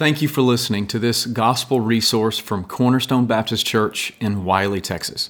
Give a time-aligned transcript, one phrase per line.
[0.00, 5.28] Thank you for listening to this gospel resource from Cornerstone Baptist Church in Wylie, Texas.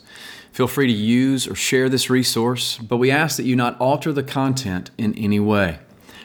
[0.53, 4.13] Feel free to use or share this resource, but we ask that you not alter
[4.13, 5.81] the content in any way.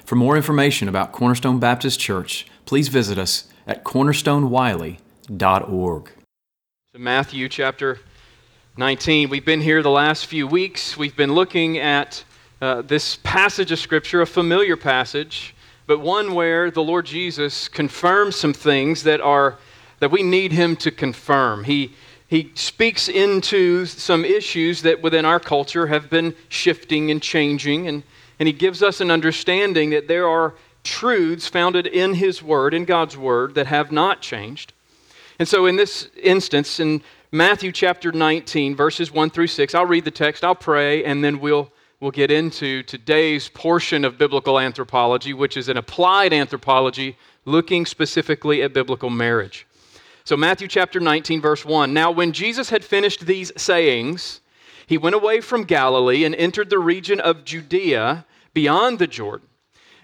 [0.05, 6.11] For more information about Cornerstone Baptist Church, please visit us at cornerstonewylie.org.
[6.93, 7.99] To Matthew chapter
[8.77, 9.31] 19.
[9.31, 10.95] We've been here the last few weeks.
[10.95, 12.23] We've been looking at
[12.61, 15.54] uh, this passage of Scripture, a familiar passage
[15.87, 19.57] but one where the Lord Jesus confirms some things that are
[19.99, 21.63] that we need him to confirm.
[21.63, 21.93] He
[22.27, 28.03] he speaks into some issues that within our culture have been shifting and changing and,
[28.39, 32.85] and he gives us an understanding that there are truths founded in his word in
[32.85, 34.73] God's word that have not changed.
[35.37, 40.05] And so in this instance in Matthew chapter 19 verses 1 through 6 I'll read
[40.05, 45.33] the text, I'll pray and then we'll we'll get into today's portion of biblical anthropology,
[45.33, 49.67] which is an applied anthropology looking specifically at biblical marriage.
[50.23, 51.93] So, Matthew chapter 19, verse 1.
[51.93, 54.41] Now, when Jesus had finished these sayings,
[54.87, 59.47] he went away from Galilee and entered the region of Judea beyond the Jordan.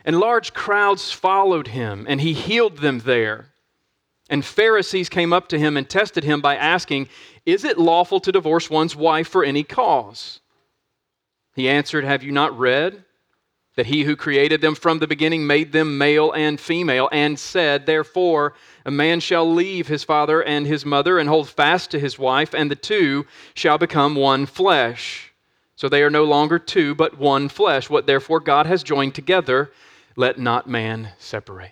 [0.06, 3.48] And large crowds followed him, and he healed them there.
[4.30, 7.10] And Pharisees came up to him and tested him by asking,
[7.46, 10.41] Is it lawful to divorce one's wife for any cause?
[11.56, 13.04] He answered, Have you not read
[13.76, 17.86] that he who created them from the beginning made them male and female, and said,
[17.86, 18.54] Therefore,
[18.86, 22.54] a man shall leave his father and his mother and hold fast to his wife,
[22.54, 25.32] and the two shall become one flesh.
[25.76, 27.90] So they are no longer two, but one flesh.
[27.90, 29.72] What therefore God has joined together,
[30.16, 31.72] let not man separate.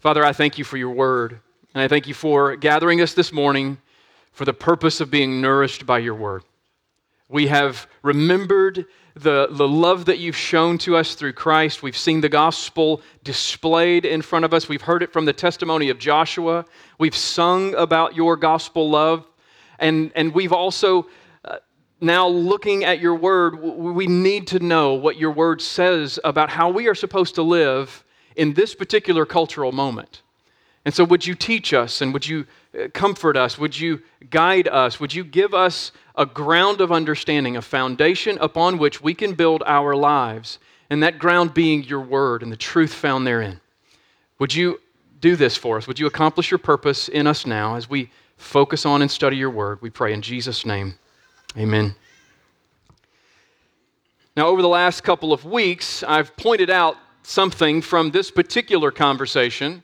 [0.00, 1.40] Father, I thank you for your word,
[1.74, 3.78] and I thank you for gathering us this morning
[4.32, 6.42] for the purpose of being nourished by your word.
[7.28, 11.82] We have remembered the, the love that you've shown to us through Christ.
[11.82, 14.68] We've seen the gospel displayed in front of us.
[14.68, 16.64] We've heard it from the testimony of Joshua.
[16.98, 19.26] We've sung about your gospel love.
[19.80, 21.08] And, and we've also,
[21.44, 21.56] uh,
[22.00, 26.68] now looking at your word, we need to know what your word says about how
[26.68, 28.04] we are supposed to live
[28.36, 30.22] in this particular cultural moment.
[30.84, 32.46] And so, would you teach us and would you
[32.92, 33.58] comfort us?
[33.58, 35.00] Would you guide us?
[35.00, 39.62] Would you give us a ground of understanding, a foundation upon which we can build
[39.66, 40.58] our lives?
[40.90, 43.60] And that ground being your word and the truth found therein.
[44.38, 44.80] Would you
[45.20, 45.86] do this for us?
[45.86, 49.50] Would you accomplish your purpose in us now as we focus on and study your
[49.50, 49.80] word?
[49.82, 50.98] We pray in Jesus' name.
[51.56, 51.94] Amen.
[54.36, 59.82] Now, over the last couple of weeks, I've pointed out something from this particular conversation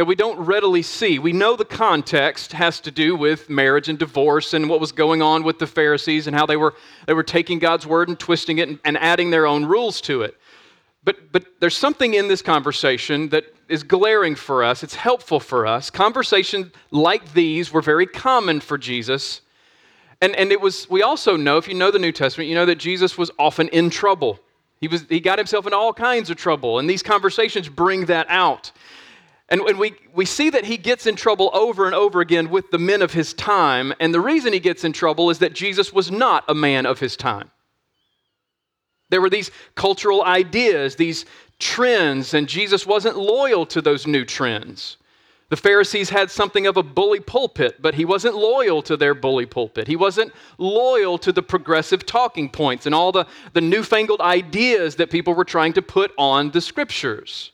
[0.00, 1.18] that we don't readily see.
[1.18, 5.20] We know the context has to do with marriage and divorce and what was going
[5.20, 6.74] on with the Pharisees and how they were,
[7.06, 10.22] they were taking God's word and twisting it and, and adding their own rules to
[10.22, 10.38] it.
[11.04, 14.82] But, but there's something in this conversation that is glaring for us.
[14.82, 15.90] It's helpful for us.
[15.90, 19.42] Conversations like these were very common for Jesus.
[20.22, 22.64] And, and it was, we also know, if you know the New Testament, you know
[22.64, 24.40] that Jesus was often in trouble.
[24.80, 28.24] He, was, he got himself in all kinds of trouble, and these conversations bring that
[28.30, 28.72] out.
[29.50, 32.70] And, and we, we see that he gets in trouble over and over again with
[32.70, 33.92] the men of his time.
[33.98, 37.00] And the reason he gets in trouble is that Jesus was not a man of
[37.00, 37.50] his time.
[39.08, 41.24] There were these cultural ideas, these
[41.58, 44.98] trends, and Jesus wasn't loyal to those new trends.
[45.48, 49.46] The Pharisees had something of a bully pulpit, but he wasn't loyal to their bully
[49.46, 49.88] pulpit.
[49.88, 55.10] He wasn't loyal to the progressive talking points and all the, the newfangled ideas that
[55.10, 57.50] people were trying to put on the scriptures.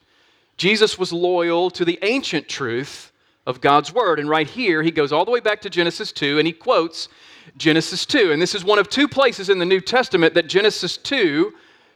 [0.57, 3.13] Jesus was loyal to the ancient truth
[3.47, 4.19] of God's word.
[4.19, 7.09] And right here, he goes all the way back to Genesis 2 and he quotes
[7.57, 8.33] Genesis 2.
[8.33, 11.53] And this is one of two places in the New Testament that Genesis 2,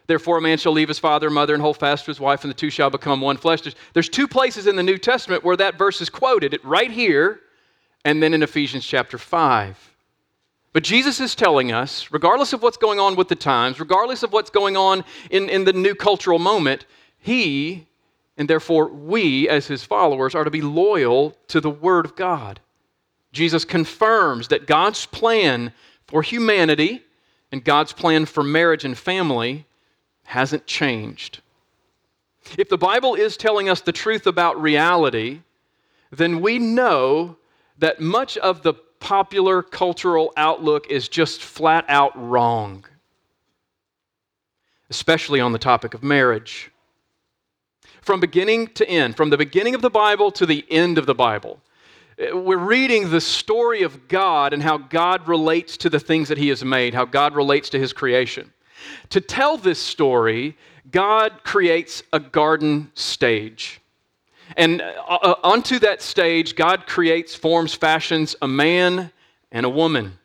[0.06, 2.44] therefore a man shall leave his father and mother and hold fast to his wife,
[2.44, 3.62] and the two shall become one flesh.
[3.93, 7.41] There's two places in the New Testament where that verse is quoted right here
[8.04, 9.94] and then in Ephesians chapter 5.
[10.72, 14.32] But Jesus is telling us, regardless of what's going on with the times, regardless of
[14.32, 16.87] what's going on in, in the new cultural moment,
[17.19, 17.88] he
[18.41, 22.59] and therefore, we, as his followers, are to be loyal to the Word of God.
[23.33, 25.75] Jesus confirms that God's plan
[26.07, 27.03] for humanity
[27.53, 29.66] and God's plan for marriage and family
[30.22, 31.42] hasn't changed.
[32.57, 35.42] If the Bible is telling us the truth about reality,
[36.10, 37.37] then we know
[37.77, 42.87] that much of the popular cultural outlook is just flat out wrong,
[44.89, 46.71] especially on the topic of marriage
[48.03, 51.15] from beginning to end, from the beginning of the Bible to the end of the
[51.15, 51.61] Bible.
[52.19, 56.49] We're reading the story of God and how God relates to the things that He
[56.49, 58.53] has made, how God relates to His creation.
[59.11, 60.57] To tell this story,
[60.91, 63.81] God creates a garden stage.
[64.57, 69.13] And uh, uh, onto that stage, God creates, forms, fashions a man
[69.53, 70.19] and a woman.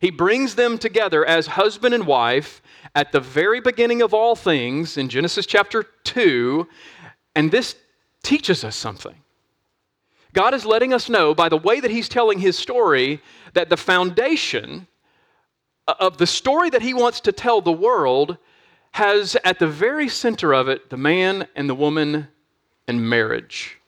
[0.00, 2.62] He brings them together as husband and wife
[2.94, 6.66] at the very beginning of all things in Genesis chapter 2,
[7.38, 7.76] and this
[8.24, 9.14] teaches us something.
[10.32, 13.76] God is letting us know by the way that He's telling His story that the
[13.76, 14.88] foundation
[15.86, 18.38] of the story that He wants to tell the world
[18.90, 22.26] has at the very center of it the man and the woman
[22.88, 23.78] and marriage.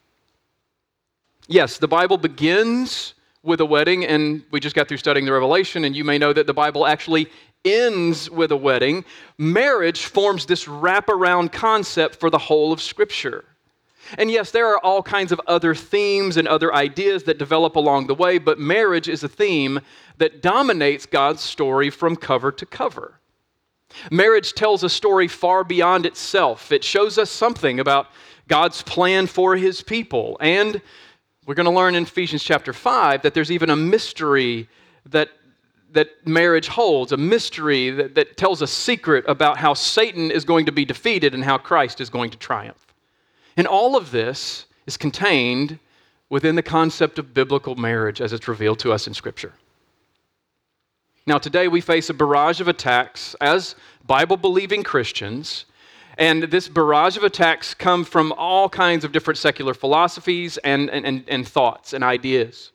[1.48, 5.84] Yes, the Bible begins with a wedding, and we just got through studying the Revelation,
[5.84, 7.28] and you may know that the Bible actually
[7.64, 9.04] ends with a wedding.
[9.38, 13.44] Marriage forms this wraparound concept for the whole of Scripture.
[14.18, 18.06] And yes, there are all kinds of other themes and other ideas that develop along
[18.06, 19.80] the way, but marriage is a theme
[20.18, 23.20] that dominates God's story from cover to cover.
[24.10, 26.72] Marriage tells a story far beyond itself.
[26.72, 28.08] It shows us something about
[28.48, 30.36] God's plan for his people.
[30.40, 30.80] And
[31.46, 34.68] we're going to learn in Ephesians chapter 5 that there's even a mystery
[35.06, 35.30] that,
[35.92, 40.66] that marriage holds, a mystery that, that tells a secret about how Satan is going
[40.66, 42.86] to be defeated and how Christ is going to triumph.
[43.56, 45.78] And all of this is contained
[46.28, 49.52] within the concept of biblical marriage as it's revealed to us in Scripture.
[51.26, 53.74] Now, today we face a barrage of attacks as
[54.06, 55.66] Bible believing Christians.
[56.18, 61.24] And this barrage of attacks come from all kinds of different secular philosophies and, and,
[61.26, 62.72] and, thoughts and ideas.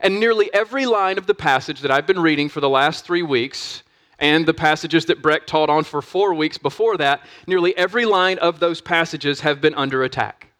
[0.00, 3.22] And nearly every line of the passage that I've been reading for the last three
[3.22, 3.82] weeks,
[4.18, 8.38] and the passages that Breck taught on for four weeks before that, nearly every line
[8.38, 10.52] of those passages have been under attack.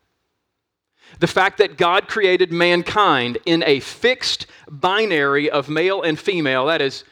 [1.20, 6.82] The fact that God created mankind in a fixed binary of male and female, that
[6.82, 7.04] is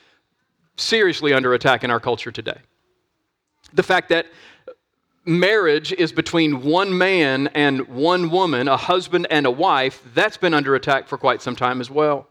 [0.76, 2.58] seriously under attack in our culture today.
[3.72, 4.26] The fact that
[5.30, 10.52] marriage is between one man and one woman, a husband and a wife, that's been
[10.52, 12.26] under attack for quite some time as well.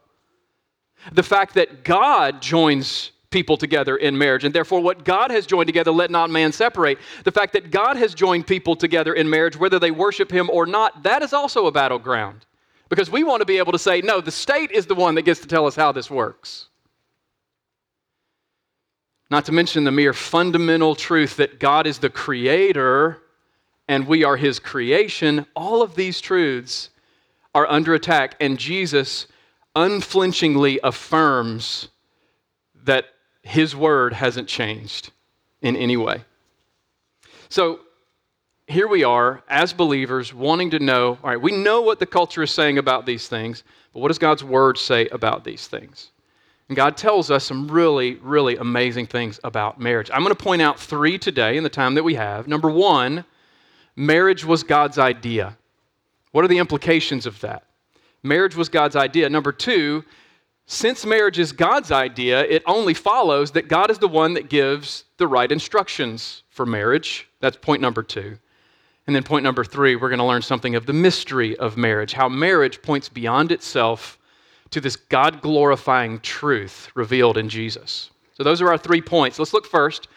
[1.12, 5.68] The fact that God joins people together in marriage, and therefore what God has joined
[5.68, 6.98] together, let not man separate.
[7.24, 10.66] The fact that God has joined people together in marriage, whether they worship Him or
[10.66, 12.44] not, that is also a battleground.
[12.88, 15.22] Because we want to be able to say, no, the state is the one that
[15.22, 16.69] gets to tell us how this works.
[19.30, 23.22] Not to mention the mere fundamental truth that God is the creator
[23.90, 25.46] and we are his creation.
[25.56, 26.90] All of these truths
[27.54, 29.26] are under attack, and Jesus
[29.74, 31.88] unflinchingly affirms
[32.84, 33.06] that
[33.42, 35.10] his word hasn't changed
[35.60, 36.22] in any way.
[37.48, 37.80] So
[38.68, 42.44] here we are as believers wanting to know all right, we know what the culture
[42.44, 46.12] is saying about these things, but what does God's word say about these things?
[46.70, 50.08] And God tells us some really, really amazing things about marriage.
[50.14, 52.46] I'm going to point out three today in the time that we have.
[52.46, 53.24] Number one,
[53.96, 55.58] marriage was God's idea.
[56.30, 57.64] What are the implications of that?
[58.22, 59.28] Marriage was God's idea.
[59.28, 60.04] Number two,
[60.66, 65.06] since marriage is God's idea, it only follows that God is the one that gives
[65.16, 67.28] the right instructions for marriage.
[67.40, 68.38] That's point number two.
[69.08, 72.12] And then point number three, we're going to learn something of the mystery of marriage,
[72.12, 74.19] how marriage points beyond itself
[74.70, 78.10] to this God glorifying truth revealed in Jesus.
[78.34, 79.38] So, those are our three points.
[79.38, 80.08] Let's look first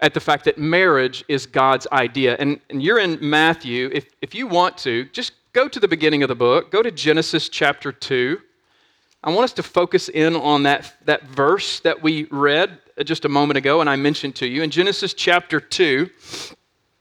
[0.00, 2.36] at the fact that marriage is God's idea.
[2.38, 3.90] And, and you're in Matthew.
[3.92, 6.90] If, if you want to, just go to the beginning of the book, go to
[6.90, 8.38] Genesis chapter 2.
[9.24, 13.28] I want us to focus in on that, that verse that we read just a
[13.28, 14.62] moment ago and I mentioned to you.
[14.62, 16.10] In Genesis chapter 2,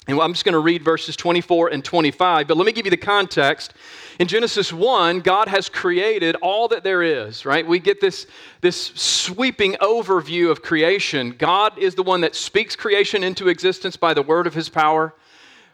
[0.08, 2.92] and I'm just going to read verses 24 and 25, but let me give you
[2.92, 3.74] the context.
[4.20, 7.66] In Genesis 1, God has created all that there is, right?
[7.66, 8.28] We get this,
[8.62, 11.36] this sweeping overview of creation.
[11.38, 15.16] God is the one that speaks creation into existence by the word of his power.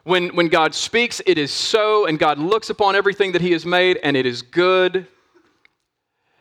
[0.04, 3.66] When, when God speaks, it is so, and God looks upon everything that he has
[3.66, 5.08] made, and it is good.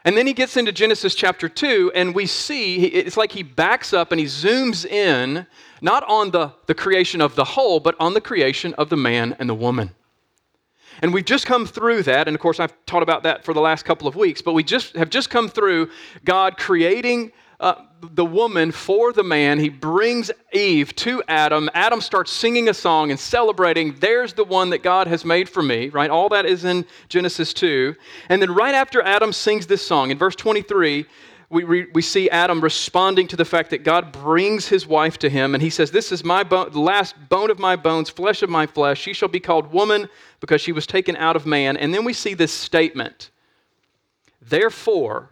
[0.04, 3.92] And then he gets into Genesis chapter 2, and we see it's like he backs
[3.92, 5.46] up and he zooms in,
[5.80, 9.36] not on the, the creation of the whole, but on the creation of the man
[9.38, 9.90] and the woman.
[11.02, 13.60] And we've just come through that, and of course, I've taught about that for the
[13.60, 15.90] last couple of weeks, but we just have just come through
[16.24, 19.58] God creating uh, the woman for the man.
[19.58, 21.68] He brings Eve to Adam.
[21.74, 25.62] Adam starts singing a song and celebrating, there's the one that God has made for
[25.62, 26.10] me, right?
[26.10, 27.94] All that is in Genesis 2.
[28.30, 31.04] And then right after Adam sings this song, in verse 23,
[31.50, 35.28] we, we, we see Adam responding to the fact that God brings his wife to
[35.28, 38.42] him, and he says, This is my bone, the last bone of my bones, flesh
[38.42, 39.00] of my flesh.
[39.00, 41.76] She shall be called woman because she was taken out of man.
[41.76, 43.30] And then we see this statement
[44.40, 45.30] Therefore,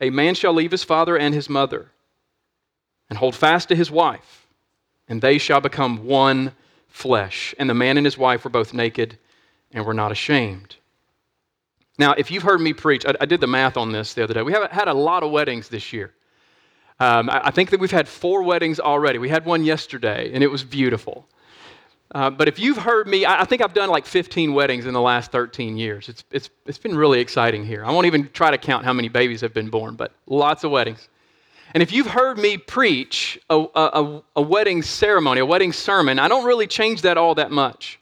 [0.00, 1.90] a man shall leave his father and his mother
[3.10, 4.46] and hold fast to his wife,
[5.06, 6.52] and they shall become one
[6.88, 7.54] flesh.
[7.58, 9.18] And the man and his wife were both naked
[9.70, 10.76] and we're not ashamed.
[12.02, 14.34] Now, if you've heard me preach, I, I did the math on this the other
[14.34, 14.42] day.
[14.42, 16.12] We haven't had a lot of weddings this year.
[16.98, 19.20] Um, I, I, think that we've had four weddings already.
[19.20, 21.28] We had one yesterday, and it was beautiful.
[22.12, 24.94] Uh, but if you've heard me, I, I, think I've done like 15 weddings in
[24.94, 26.08] the last 13 years.
[26.08, 27.84] It's, it's, it's been really exciting here.
[27.84, 30.72] I won't even try to count how many babies have been born, but lots of
[30.72, 31.08] weddings.
[31.72, 36.26] And if you've heard me preach a, a, a wedding ceremony, a wedding sermon, I
[36.26, 38.00] don't really change that all that much.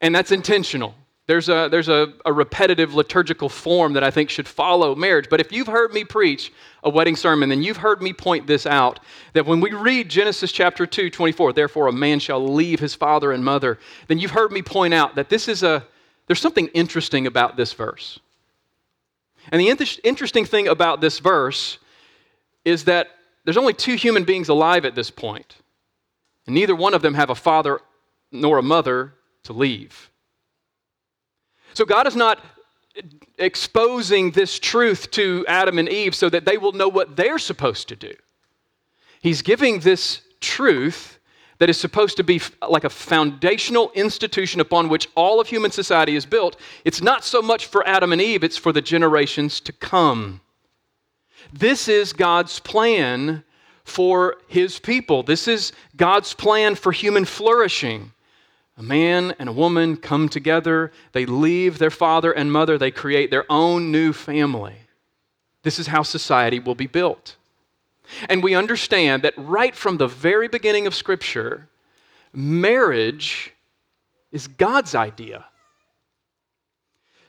[0.00, 0.94] And that's intentional.
[1.30, 5.28] There's a, there's a, a, repetitive liturgical form that I think should follow marriage.
[5.30, 8.66] But if you've heard me preach a wedding sermon, then you've heard me point this
[8.66, 8.98] out
[9.34, 13.30] that when we read Genesis chapter 2, 24, therefore a man shall leave his father
[13.30, 15.86] and mother, then you've heard me point out that this is a,
[16.26, 18.18] there's something interesting about this verse.
[19.52, 21.78] And the inter- interesting thing about this verse
[22.64, 23.06] is that
[23.44, 25.58] there's only two human beings alive at this point,
[26.48, 27.78] and neither one of them have a father
[28.32, 30.09] nor a mother to leave.
[31.74, 32.44] So God is not
[33.38, 37.88] exposing this truth to Adam and Eve so that they will know what they're supposed
[37.88, 38.12] to do.
[39.20, 41.18] He's giving this truth
[41.58, 46.16] that is supposed to be like a foundational institution upon which all of human society
[46.16, 46.56] is built.
[46.84, 50.40] It's not so much for Adam and Eve, it's for the generations to come.
[51.52, 53.44] This is God's plan
[53.84, 55.22] for his people.
[55.22, 58.12] This is God's plan for human flourishing.
[58.76, 63.30] A man and a woman come together, they leave their father and mother, they create
[63.30, 64.76] their own new family.
[65.62, 67.36] This is how society will be built.
[68.28, 71.68] And we understand that right from the very beginning of Scripture,
[72.32, 73.52] marriage
[74.32, 75.44] is God's idea.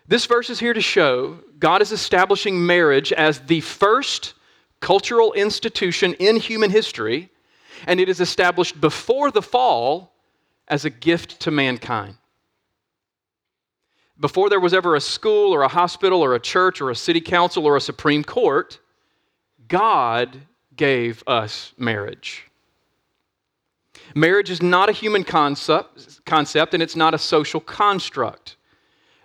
[0.07, 4.33] This verse is here to show God is establishing marriage as the first
[4.79, 7.29] cultural institution in human history,
[7.87, 10.13] and it is established before the fall
[10.71, 12.15] as a gift to mankind.
[14.19, 17.19] Before there was ever a school or a hospital or a church or a city
[17.19, 18.79] council or a Supreme Court,
[19.67, 20.39] God
[20.77, 22.47] gave us marriage.
[24.15, 28.55] Marriage is not a human concept, concept and it's not a social construct.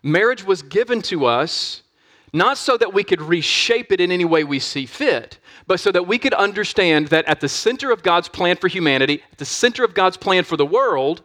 [0.03, 1.83] Marriage was given to us
[2.33, 5.93] not so that we could reshape it in any way we see fit, but so
[5.93, 9.45] that we could understand that at the center of God's plan for humanity, at the
[9.45, 11.23] center of God's plan for the world,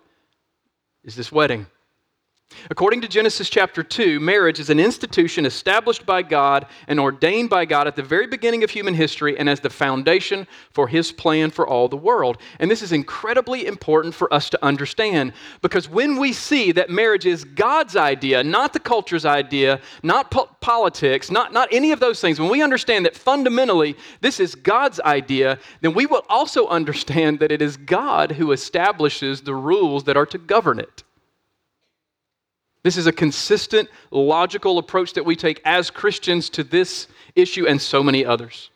[1.03, 1.65] is this wedding.
[2.69, 7.65] According to Genesis chapter 2, marriage is an institution established by God and ordained by
[7.65, 11.49] God at the very beginning of human history and as the foundation for his plan
[11.51, 12.37] for all the world.
[12.59, 17.25] And this is incredibly important for us to understand because when we see that marriage
[17.25, 22.21] is God's idea, not the culture's idea, not po- politics, not, not any of those
[22.21, 27.39] things, when we understand that fundamentally this is God's idea, then we will also understand
[27.39, 31.03] that it is God who establishes the rules that are to govern it.
[32.83, 37.79] This is a consistent, logical approach that we take as Christians to this issue and
[37.79, 38.69] so many others.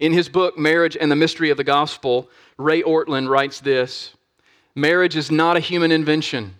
[0.00, 4.14] In his book, Marriage and the Mystery of the Gospel, Ray Ortlund writes this
[4.74, 6.56] Marriage is not a human invention,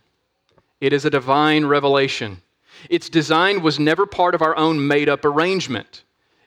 [0.80, 2.40] it is a divine revelation.
[2.90, 6.02] Its design was never part of our own made up arrangement.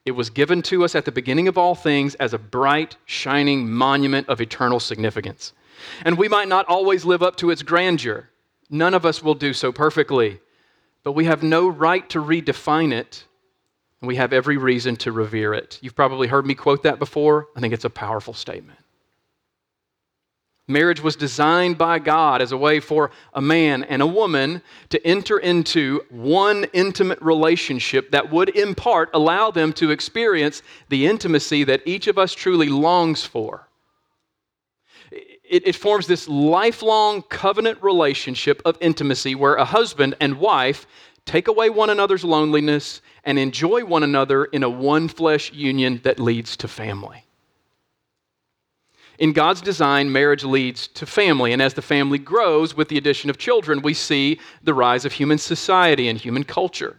[0.05, 3.69] It was given to us at the beginning of all things as a bright, shining
[3.69, 5.53] monument of eternal significance.
[6.05, 8.29] And we might not always live up to its grandeur.
[8.69, 10.39] None of us will do so perfectly,
[11.03, 13.25] but we have no right to redefine it,
[14.01, 15.79] and we have every reason to revere it.
[15.81, 17.47] You've probably heard me quote that before.
[17.55, 18.79] I think it's a powerful statement.
[20.69, 25.07] Marriage was designed by God as a way for a man and a woman to
[25.07, 31.63] enter into one intimate relationship that would, in part, allow them to experience the intimacy
[31.63, 33.66] that each of us truly longs for
[35.49, 40.85] it, it, forms this lifelong covenant relationship of intimacy where a husband and wife
[41.25, 46.19] take away one another's loneliness and enjoy one another in a one flesh union that
[46.19, 47.23] leads to family.
[49.19, 53.29] In God's design, marriage leads to family, and as the family grows with the addition
[53.29, 56.97] of children, we see the rise of human society and human culture.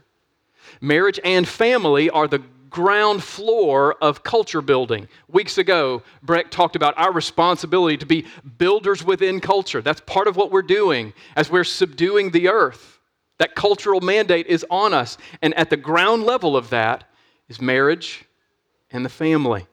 [0.81, 5.09] Marriage and family are the ground floor of culture building.
[5.29, 8.27] Weeks ago, Breck talked about our responsibility to be
[8.59, 9.83] builders within culture.
[9.83, 12.99] That's part of what we're doing as we're subduing the earth.
[13.39, 15.17] That cultural mandate is on us.
[15.43, 17.05] And at the ground level of that
[17.49, 18.25] is marriage
[18.91, 19.67] and the family.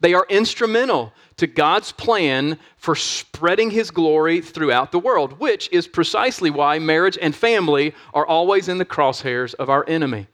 [0.00, 5.86] They are instrumental to God's plan for spreading His glory throughout the world, which is
[5.86, 10.26] precisely why marriage and family are always in the crosshairs of our enemy.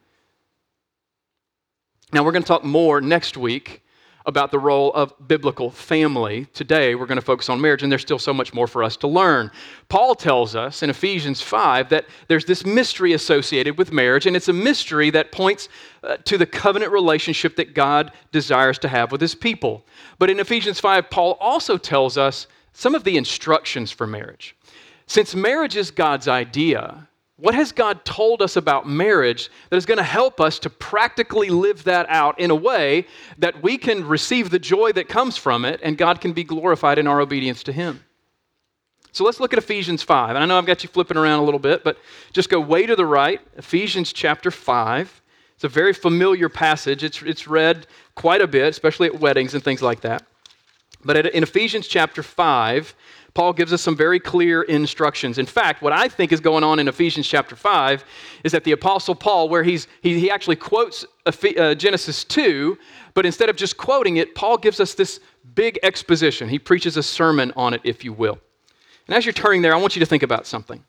[2.11, 3.83] Now, we're going to talk more next week
[4.25, 6.45] about the role of biblical family.
[6.53, 8.97] Today, we're going to focus on marriage, and there's still so much more for us
[8.97, 9.51] to learn.
[9.89, 14.47] Paul tells us in Ephesians 5 that there's this mystery associated with marriage, and it's
[14.47, 15.69] a mystery that points
[16.03, 19.85] uh, to the covenant relationship that God desires to have with his people.
[20.17, 24.55] But in Ephesians 5, Paul also tells us some of the instructions for marriage.
[25.05, 27.07] Since marriage is God's idea,
[27.39, 31.49] what has God told us about marriage that is going to help us to practically
[31.49, 35.63] live that out in a way that we can receive the joy that comes from
[35.63, 38.03] it and God can be glorified in our obedience to Him?
[39.11, 40.31] So let's look at Ephesians 5.
[40.31, 41.97] And I know I've got you flipping around a little bit, but
[42.31, 43.41] just go way to the right.
[43.57, 45.21] Ephesians chapter 5.
[45.55, 47.03] It's a very familiar passage.
[47.03, 50.25] It's, it's read quite a bit, especially at weddings and things like that.
[51.03, 52.93] But in Ephesians chapter 5,
[53.33, 55.37] Paul gives us some very clear instructions.
[55.37, 58.03] In fact, what I think is going on in Ephesians chapter 5
[58.43, 62.77] is that the Apostle Paul, where he's, he, he actually quotes uh, Genesis 2,
[63.13, 65.19] but instead of just quoting it, Paul gives us this
[65.53, 66.49] big exposition.
[66.49, 68.39] He preaches a sermon on it, if you will.
[69.07, 70.83] And as you're turning there, I want you to think about something.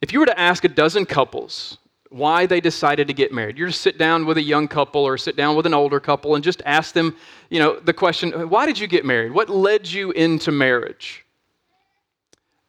[0.00, 1.78] If you were to ask a dozen couples
[2.10, 3.58] why they decided to get married.
[3.58, 6.34] You just sit down with a young couple or sit down with an older couple
[6.34, 7.14] and just ask them,
[7.50, 9.32] you know, the question, why did you get married?
[9.32, 11.24] What led you into marriage?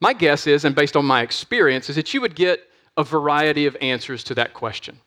[0.02, 2.62] My guess is, and based on my experience, is that you would get
[2.98, 5.00] a variety of answers to that question.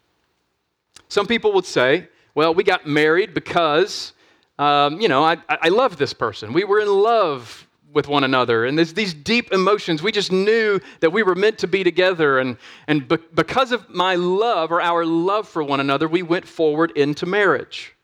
[1.09, 4.15] Some people would say, well, we got married because,
[4.59, 6.53] um, you know, I, I love this person.
[6.53, 8.65] We were in love with one another.
[8.65, 10.03] And there's these deep emotions.
[10.03, 12.39] We just knew that we were meant to be together.
[12.39, 12.57] And,
[12.89, 16.93] and be- because of my love or our love for one another, we went forward
[16.93, 17.95] into marriage.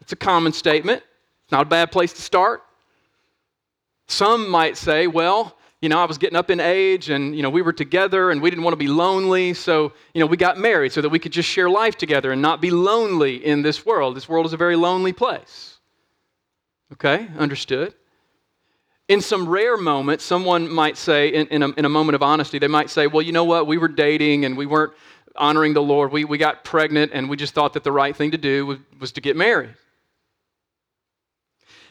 [0.00, 1.02] It's a common statement.
[1.44, 2.62] It's not a bad place to start.
[4.06, 7.50] Some might say, well, you know, I was getting up in age and, you know,
[7.50, 9.54] we were together and we didn't want to be lonely.
[9.54, 12.42] So, you know, we got married so that we could just share life together and
[12.42, 14.16] not be lonely in this world.
[14.16, 15.78] This world is a very lonely place.
[16.94, 17.94] Okay, understood
[19.08, 22.58] in some rare moments, someone might say, in, in, a, in, a, moment of honesty,
[22.58, 23.66] they might say, Well, you know what?
[23.66, 24.92] We were dating and we weren't
[25.34, 26.12] honoring the Lord.
[26.12, 28.78] We, we got pregnant and we just thought that the right thing to do was,
[29.00, 29.70] was to get married.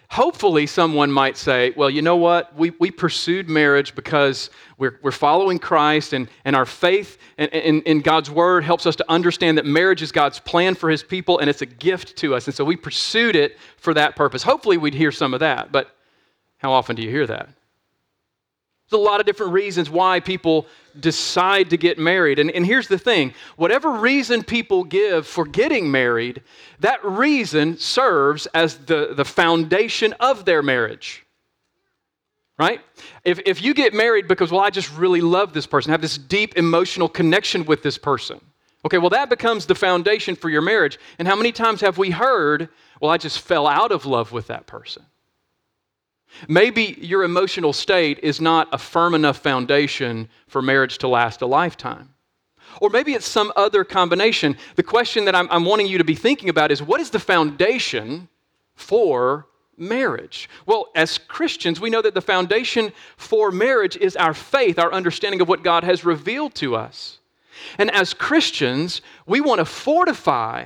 [0.09, 2.55] Hopefully, someone might say, Well, you know what?
[2.55, 7.81] We, we pursued marriage because we're, we're following Christ and, and our faith in, in,
[7.81, 11.39] in God's Word helps us to understand that marriage is God's plan for His people
[11.39, 12.45] and it's a gift to us.
[12.45, 14.43] And so we pursued it for that purpose.
[14.43, 15.71] Hopefully, we'd hear some of that.
[15.71, 15.96] But
[16.57, 17.49] how often do you hear that?
[18.89, 20.65] There's a lot of different reasons why people
[20.97, 22.39] decide to get married.
[22.39, 26.41] And, and here's the thing whatever reason people give for getting married,
[26.79, 31.25] that reason serves as the, the foundation of their marriage.
[32.57, 32.81] Right?
[33.23, 36.17] If, if you get married because, well, I just really love this person, have this
[36.17, 38.39] deep emotional connection with this person,
[38.85, 40.97] okay, well, that becomes the foundation for your marriage.
[41.19, 44.47] And how many times have we heard, well, I just fell out of love with
[44.47, 45.03] that person?
[46.47, 51.47] Maybe your emotional state is not a firm enough foundation for marriage to last a
[51.47, 52.13] lifetime.
[52.81, 54.57] Or maybe it's some other combination.
[54.75, 57.19] The question that I'm, I'm, wanting you to be thinking about is what is the
[57.19, 58.27] foundation
[58.75, 60.49] for marriage?
[60.65, 65.41] Well, as Christians, we know that the foundation for marriage is our faith, our understanding
[65.41, 67.19] of what God has revealed to us.
[67.77, 70.65] And as Christians, we want to fortify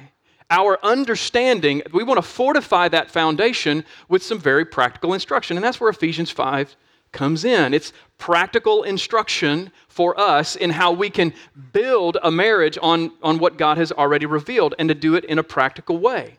[0.51, 5.57] our understanding, we want to fortify that foundation with some very practical instruction.
[5.57, 6.75] And that's where Ephesians 5
[7.11, 7.73] comes in.
[7.73, 11.33] It's practical instruction for us in how we can
[11.71, 15.39] build a marriage on, on what God has already revealed and to do it in
[15.39, 16.37] a practical way.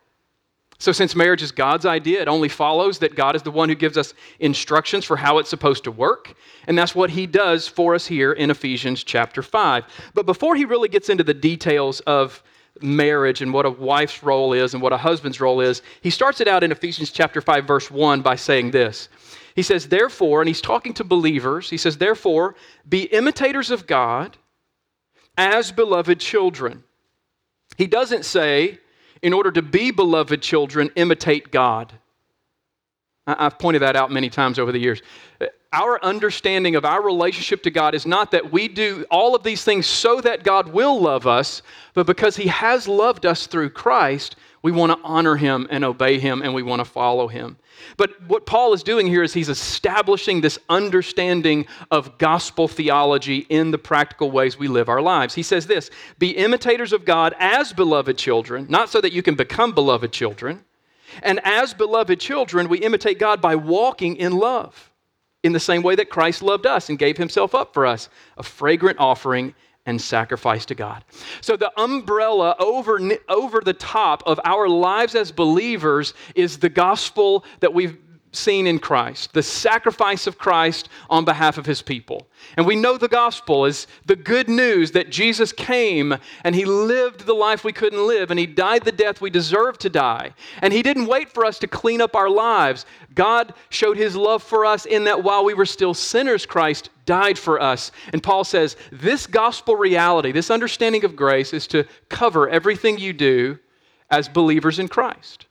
[0.79, 3.77] So, since marriage is God's idea, it only follows that God is the one who
[3.77, 6.35] gives us instructions for how it's supposed to work.
[6.67, 9.85] And that's what he does for us here in Ephesians chapter 5.
[10.13, 12.43] But before he really gets into the details of
[12.83, 16.41] marriage and what a wife's role is and what a husband's role is, he starts
[16.41, 19.09] it out in Ephesians chapter 5 verse 1 by saying this.
[19.55, 22.55] He says, "Therefore," and he's talking to believers, he says, "Therefore,
[22.89, 24.39] be imitators of God
[25.37, 26.85] as beloved children."
[27.77, 28.79] He doesn't say,
[29.23, 31.99] in order to be beloved children, imitate God.
[33.27, 35.01] I've pointed that out many times over the years.
[35.73, 39.65] Our understanding of our relationship to God is not that we do all of these
[39.65, 41.63] things so that God will love us,
[41.95, 46.19] but because He has loved us through Christ, we want to honor Him and obey
[46.19, 47.57] Him and we want to follow Him.
[47.97, 53.71] But what Paul is doing here is he's establishing this understanding of gospel theology in
[53.71, 55.35] the practical ways we live our lives.
[55.35, 59.37] He says this Be imitators of God as beloved children, not so that you can
[59.37, 60.65] become beloved children
[61.23, 64.91] and as beloved children, we imitate God by walking in love
[65.43, 68.43] in the same way that Christ loved us and gave himself up for us, a
[68.43, 69.55] fragrant offering
[69.87, 71.05] and sacrifice to God.
[71.41, 77.45] So, the umbrella over, over the top of our lives as believers is the gospel
[77.61, 77.99] that we've
[78.33, 82.27] seen in Christ, the sacrifice of Christ on behalf of his people.
[82.57, 87.27] And we know the gospel is the good news that Jesus came and he lived
[87.27, 90.33] the life we couldn't live and he died the death we deserved to die.
[90.63, 92.87] And he didn't wait for us to clean up our lives.
[93.15, 97.39] God showed his love for us in that while we were still sinners, Christ died
[97.39, 97.93] for us.
[98.13, 103.13] And Paul says, this gospel reality, this understanding of grace is to cover everything you
[103.13, 103.59] do
[104.11, 105.47] as believers in Christ.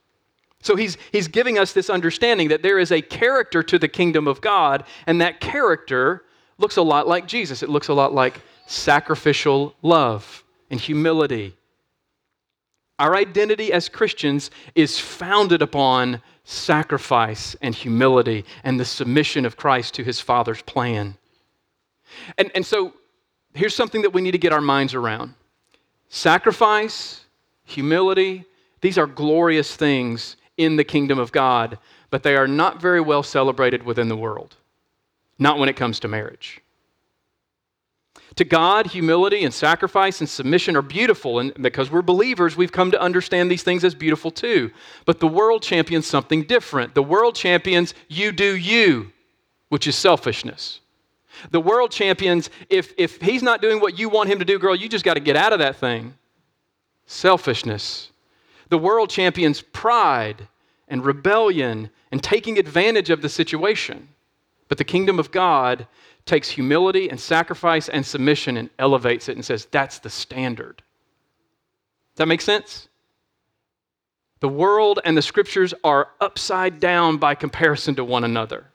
[0.61, 4.27] So he's, he's giving us this understanding that there is a character to the kingdom
[4.27, 6.23] of God, and that character
[6.57, 7.63] looks a lot like Jesus.
[7.63, 11.55] It looks a lot like sacrificial love and humility.
[12.99, 19.95] Our identity as Christians is founded upon sacrifice and humility and the submission of Christ
[19.95, 21.15] to his Father's plan.
[22.37, 22.93] And, and so
[23.55, 25.33] here's something that we need to get our minds around
[26.09, 27.25] sacrifice,
[27.63, 28.45] humility,
[28.81, 31.77] these are glorious things in the kingdom of God,
[32.09, 34.55] but they are not very well celebrated within the world,
[35.39, 36.61] not when it comes to marriage.
[38.35, 42.91] To God, humility and sacrifice and submission are beautiful, and because we're believers, we've come
[42.91, 44.71] to understand these things as beautiful too.
[45.05, 46.95] But the world champions something different.
[46.95, 49.11] The world champions you do you,
[49.67, 50.79] which is selfishness.
[51.49, 54.75] The world champions, if, if he's not doing what you want him to do, girl,
[54.75, 56.13] you just got to get out of that thing.
[57.07, 58.11] Selfishness.
[58.69, 60.47] The world champions pride
[60.91, 64.09] and rebellion and taking advantage of the situation.
[64.67, 65.87] But the kingdom of God
[66.25, 70.77] takes humility and sacrifice and submission and elevates it and says, that's the standard.
[72.13, 72.87] Does that make sense?
[74.41, 78.70] The world and the scriptures are upside down by comparison to one another.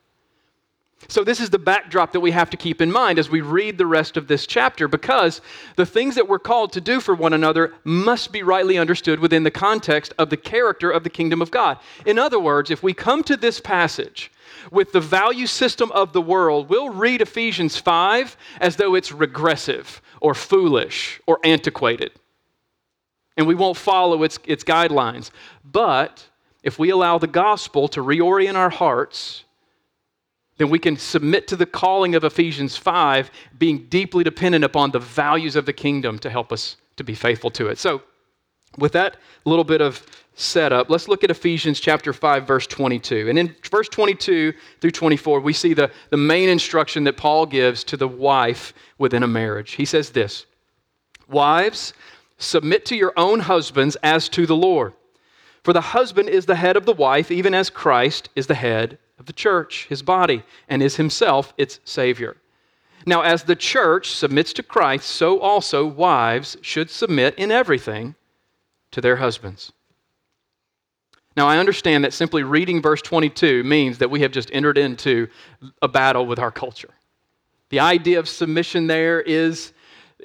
[1.08, 3.76] So, this is the backdrop that we have to keep in mind as we read
[3.76, 5.40] the rest of this chapter because
[5.76, 9.44] the things that we're called to do for one another must be rightly understood within
[9.44, 11.78] the context of the character of the kingdom of God.
[12.06, 14.32] In other words, if we come to this passage
[14.72, 20.00] with the value system of the world, we'll read Ephesians 5 as though it's regressive
[20.20, 22.10] or foolish or antiquated.
[23.36, 25.30] And we won't follow its, its guidelines.
[25.62, 26.26] But
[26.62, 29.44] if we allow the gospel to reorient our hearts,
[30.58, 34.98] then we can submit to the calling of Ephesians 5, being deeply dependent upon the
[34.98, 37.78] values of the kingdom to help us to be faithful to it.
[37.78, 38.02] So,
[38.78, 43.28] with that little bit of setup, let's look at Ephesians chapter 5, verse 22.
[43.28, 47.84] And in verse 22 through 24, we see the, the main instruction that Paul gives
[47.84, 49.72] to the wife within a marriage.
[49.72, 50.46] He says this
[51.28, 51.92] Wives,
[52.38, 54.94] submit to your own husbands as to the Lord.
[55.64, 58.98] For the husband is the head of the wife, even as Christ is the head
[59.18, 62.36] of the church, his body, and is himself its Savior.
[63.06, 68.16] Now, as the church submits to Christ, so also wives should submit in everything
[68.90, 69.72] to their husbands.
[71.36, 75.28] Now, I understand that simply reading verse 22 means that we have just entered into
[75.82, 76.88] a battle with our culture.
[77.68, 79.72] The idea of submission there is,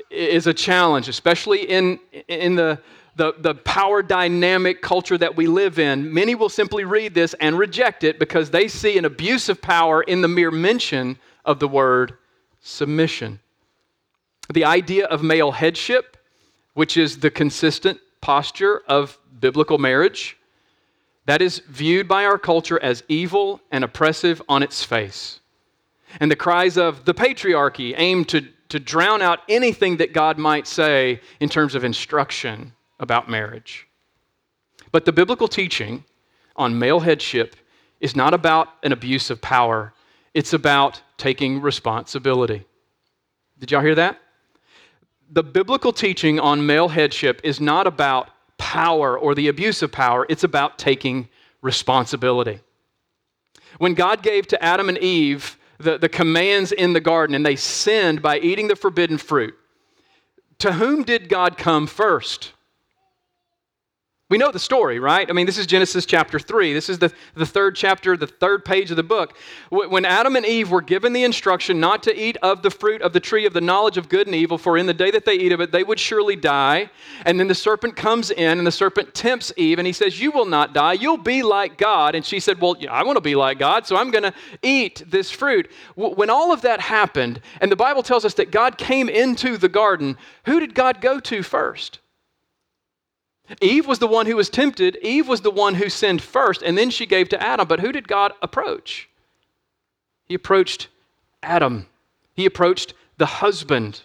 [0.10, 2.80] is a challenge, especially in, in the
[3.16, 7.58] the, the power dynamic culture that we live in, many will simply read this and
[7.58, 11.68] reject it because they see an abuse of power in the mere mention of the
[11.68, 12.14] word
[12.62, 13.40] submission.
[14.54, 16.18] The idea of male headship,
[16.74, 20.38] which is the consistent posture of biblical marriage,
[21.26, 25.40] that is viewed by our culture as evil and oppressive on its face.
[26.20, 30.68] And the cries of the patriarchy aim to, to drown out anything that God might
[30.68, 33.88] say in terms of instruction about marriage.
[34.94, 36.06] But the biblical teaching
[36.56, 37.56] on male headship
[38.00, 39.94] is not about an abuse of power,
[40.34, 42.64] it's about taking responsibility.
[43.60, 44.20] Did y'all hear that?
[45.30, 50.26] The biblical teaching on male headship is not about power or the abuse of power,
[50.30, 51.28] it's about taking
[51.62, 52.60] responsibility.
[53.78, 57.56] When God gave to Adam and Eve the, the commands in the garden and they
[57.56, 59.56] sinned by eating the forbidden fruit,
[60.60, 62.54] to whom did God come first?
[64.32, 65.30] We know the story, right?
[65.30, 66.72] I mean, this is Genesis chapter 3.
[66.72, 69.36] This is the, the third chapter, the third page of the book.
[69.70, 73.12] When Adam and Eve were given the instruction not to eat of the fruit of
[73.12, 75.34] the tree of the knowledge of good and evil, for in the day that they
[75.34, 76.90] eat of it, they would surely die.
[77.26, 80.32] And then the serpent comes in, and the serpent tempts Eve, and he says, You
[80.32, 80.94] will not die.
[80.94, 82.16] You'll be like God.
[82.16, 84.34] And she said, Well, yeah, I want to be like God, so I'm going to
[84.62, 85.70] eat this fruit.
[85.98, 89.68] When all of that happened, and the Bible tells us that God came into the
[89.68, 92.00] garden, who did God go to first?
[93.60, 94.98] Eve was the one who was tempted.
[95.02, 97.68] Eve was the one who sinned first, and then she gave to Adam.
[97.68, 99.10] But who did God approach?
[100.26, 100.88] He approached
[101.44, 101.88] Adam.
[102.34, 104.02] He approached the husband.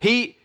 [0.00, 0.36] He,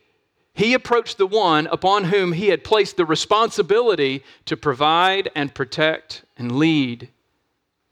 [0.54, 6.24] he approached the one upon whom he had placed the responsibility to provide and protect
[6.38, 7.10] and lead.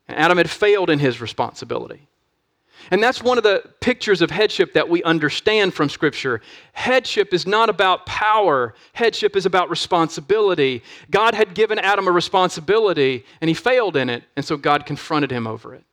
[0.08, 2.08] And Adam had failed in his responsibility.
[2.92, 6.42] And that's one of the pictures of headship that we understand from Scripture.
[6.74, 10.84] Headship is not about power, headship is about responsibility.
[11.10, 15.32] God had given Adam a responsibility, and he failed in it, and so God confronted
[15.32, 15.84] him over it.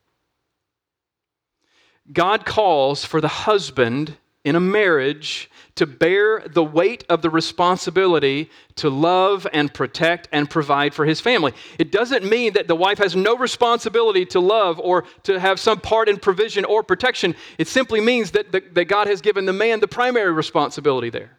[2.12, 8.50] God calls for the husband in a marriage to bear the weight of the responsibility
[8.76, 11.52] to love and protect and provide for his family.
[11.78, 15.80] It doesn't mean that the wife has no responsibility to love or to have some
[15.80, 17.34] part in provision or protection.
[17.58, 21.38] It simply means that, the, that God has given the man the primary responsibility there.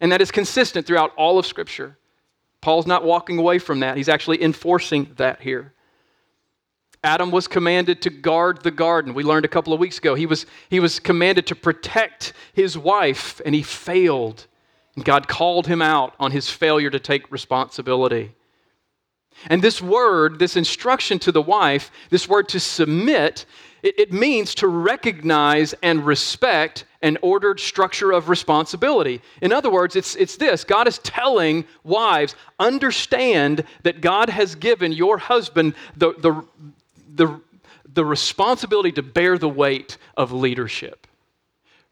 [0.00, 1.98] And that is consistent throughout all of Scripture.
[2.60, 5.74] Paul's not walking away from that, he's actually enforcing that here.
[7.04, 9.12] Adam was commanded to guard the garden.
[9.12, 10.14] We learned a couple of weeks ago.
[10.14, 14.46] He was, he was commanded to protect his wife, and he failed.
[14.94, 18.34] And God called him out on his failure to take responsibility.
[19.48, 23.46] And this word, this instruction to the wife, this word to submit,
[23.82, 29.20] it, it, means to recognize and respect an ordered structure of responsibility.
[29.40, 34.92] In other words, it's, it's this God is telling wives, understand that God has given
[34.92, 36.44] your husband the, the,
[37.14, 37.40] the,
[37.92, 41.06] the responsibility to bear the weight of leadership.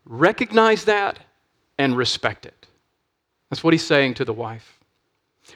[0.04, 1.18] Recognize that
[1.78, 2.66] and respect it.
[3.48, 4.78] That's what he's saying to the wife.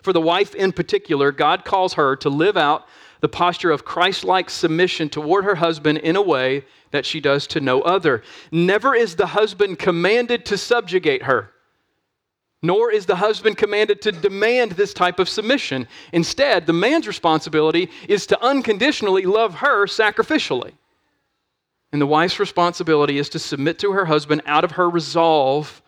[0.03, 2.87] For the wife in particular, God calls her to live out
[3.21, 7.47] the posture of Christ like submission toward her husband in a way that she does
[7.49, 8.23] to no other.
[8.51, 11.54] Never is the husband commanded to subjugate her
[12.65, 15.87] nor is the husband commanded to demand this type of submission.
[16.15, 20.73] Instead, the man's responsibility is to unconditionally love her sacrificially.
[21.93, 25.83] And the wife's responsibility is to submit to her husband out of her resolve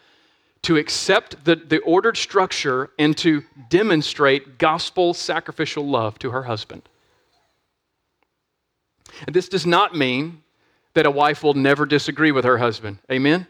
[0.63, 6.83] to accept the, the ordered structure and to demonstrate gospel sacrificial love to her husband.
[9.27, 10.43] And this does not mean
[10.93, 12.99] that a wife will never disagree with her husband.
[13.11, 13.47] Amen?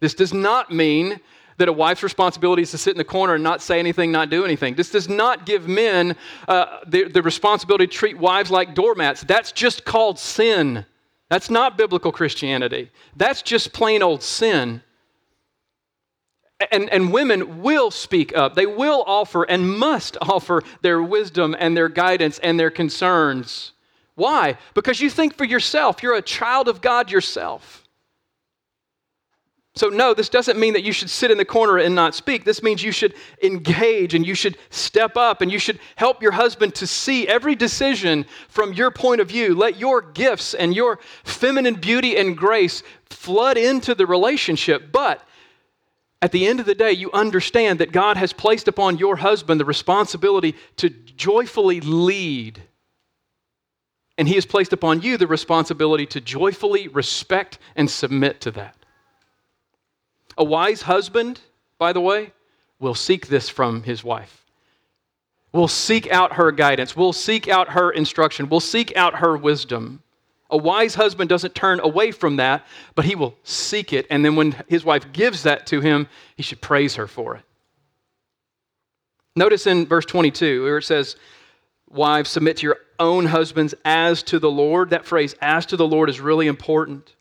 [0.00, 1.20] This does not mean
[1.58, 4.30] that a wife's responsibility is to sit in the corner and not say anything, not
[4.30, 4.74] do anything.
[4.74, 6.16] This does not give men
[6.46, 9.22] uh, the, the responsibility to treat wives like doormats.
[9.22, 10.86] That's just called sin.
[11.28, 12.90] That's not biblical Christianity.
[13.16, 14.82] That's just plain old sin.
[16.72, 18.54] And, and women will speak up.
[18.54, 23.72] They will offer and must offer their wisdom and their guidance and their concerns.
[24.14, 24.58] Why?
[24.74, 26.02] Because you think for yourself.
[26.02, 27.87] You're a child of God yourself.
[29.78, 32.44] So, no, this doesn't mean that you should sit in the corner and not speak.
[32.44, 36.32] This means you should engage and you should step up and you should help your
[36.32, 39.54] husband to see every decision from your point of view.
[39.54, 44.90] Let your gifts and your feminine beauty and grace flood into the relationship.
[44.90, 45.22] But
[46.20, 49.60] at the end of the day, you understand that God has placed upon your husband
[49.60, 52.62] the responsibility to joyfully lead.
[54.16, 58.74] And he has placed upon you the responsibility to joyfully respect and submit to that.
[60.38, 61.40] A wise husband,
[61.78, 62.32] by the way,
[62.78, 64.46] will seek this from his wife.
[65.52, 66.96] Will seek out her guidance.
[66.96, 68.48] Will seek out her instruction.
[68.48, 70.02] Will seek out her wisdom.
[70.50, 74.06] A wise husband doesn't turn away from that, but he will seek it.
[74.10, 77.42] And then when his wife gives that to him, he should praise her for it.
[79.34, 81.16] Notice in verse 22 where it says,
[81.88, 84.90] Wives, submit to your own husbands as to the Lord.
[84.90, 87.14] That phrase, as to the Lord, is really important.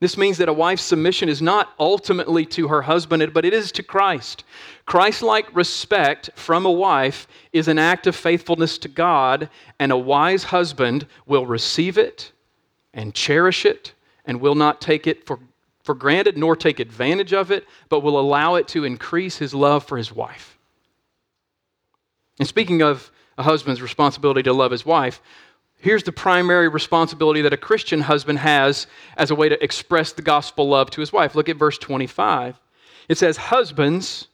[0.00, 3.70] This means that a wife's submission is not ultimately to her husband, but it is
[3.72, 4.44] to Christ.
[4.86, 9.98] Christ like respect from a wife is an act of faithfulness to God, and a
[9.98, 12.32] wise husband will receive it
[12.94, 13.92] and cherish it
[14.24, 15.38] and will not take it for,
[15.84, 19.84] for granted nor take advantage of it, but will allow it to increase his love
[19.84, 20.58] for his wife.
[22.38, 25.20] And speaking of a husband's responsibility to love his wife,
[25.80, 30.20] Here's the primary responsibility that a Christian husband has as a way to express the
[30.20, 31.34] gospel love to his wife.
[31.34, 32.60] Look at verse 25.
[33.08, 34.28] It says, Husbands,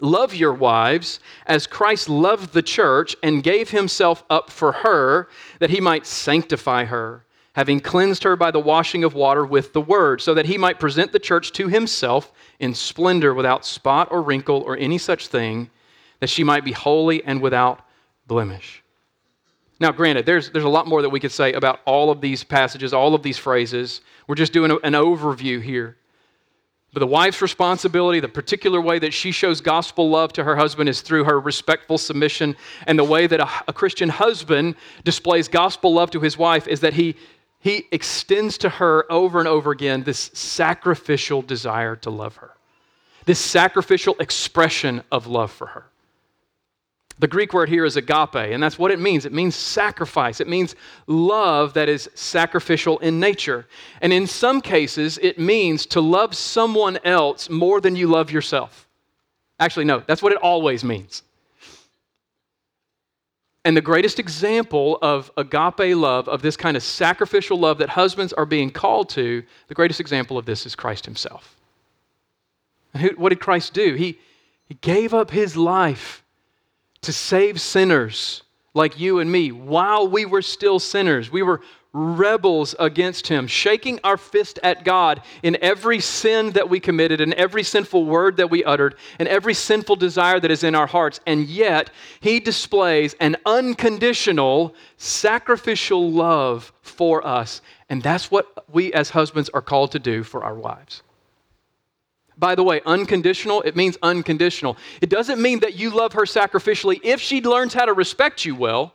[0.00, 5.28] love your wives as Christ loved the church and gave himself up for her,
[5.60, 9.80] that he might sanctify her, having cleansed her by the washing of water with the
[9.80, 14.22] word, so that he might present the church to himself in splendor, without spot or
[14.22, 15.70] wrinkle or any such thing,
[16.18, 17.86] that she might be holy and without
[18.26, 18.82] blemish.
[19.80, 22.42] Now, granted, there's, there's a lot more that we could say about all of these
[22.42, 24.00] passages, all of these phrases.
[24.26, 25.96] We're just doing an overview here.
[26.92, 30.88] But the wife's responsibility, the particular way that she shows gospel love to her husband
[30.88, 32.56] is through her respectful submission.
[32.86, 36.80] And the way that a, a Christian husband displays gospel love to his wife is
[36.80, 37.14] that he,
[37.60, 42.52] he extends to her over and over again this sacrificial desire to love her.
[43.28, 45.84] this sacrificial expression of love for her.
[47.20, 49.24] The Greek word here is agape, and that's what it means.
[49.24, 50.40] It means sacrifice.
[50.40, 50.76] It means
[51.08, 53.66] love that is sacrificial in nature.
[54.00, 58.86] And in some cases, it means to love someone else more than you love yourself.
[59.58, 61.22] Actually, no, that's what it always means.
[63.64, 68.32] And the greatest example of agape love, of this kind of sacrificial love that husbands
[68.32, 71.56] are being called to, the greatest example of this is Christ himself.
[72.96, 73.94] Who, what did Christ do?
[73.94, 74.18] He,
[74.66, 76.24] he gave up his life
[77.02, 78.42] to save sinners
[78.74, 81.30] like you and me while we were still sinners.
[81.30, 81.60] We were
[81.92, 87.32] rebels against him, shaking our fist at God in every sin that we committed, in
[87.34, 91.20] every sinful word that we uttered, and every sinful desire that is in our hearts.
[91.26, 97.62] And yet, he displays an unconditional, sacrificial love for us.
[97.88, 101.02] And that's what we as husbands are called to do for our wives.
[102.38, 104.76] By the way, unconditional, it means unconditional.
[105.00, 108.54] It doesn't mean that you love her sacrificially if she learns how to respect you
[108.54, 108.94] well.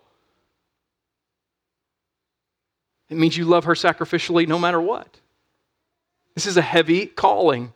[3.09, 5.19] It means you love her sacrificially no matter what.
[6.35, 7.73] This is a heavy calling.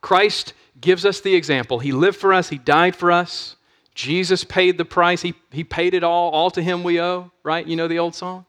[0.00, 1.78] Christ gives us the example.
[1.78, 3.54] He lived for us, He died for us.
[3.94, 6.30] Jesus paid the price, He, he paid it all.
[6.30, 7.66] All to Him we owe, right?
[7.66, 8.44] You know the old song?